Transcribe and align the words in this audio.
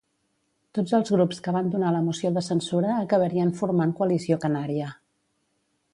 Tots 0.77 0.93
els 0.99 1.11
grups 1.15 1.41
que 1.47 1.53
van 1.57 1.69
donar 1.75 1.91
la 1.95 2.01
moció 2.07 2.33
de 2.37 2.43
censura 2.47 2.95
acabarien 3.05 3.53
formant 3.61 3.97
Coalició 4.01 4.43
Canària. 4.47 4.93